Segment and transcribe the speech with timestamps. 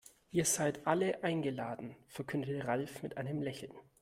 [0.31, 3.75] Ihr seid alle eingeladen, verkündete Ralf mit einem Lächeln.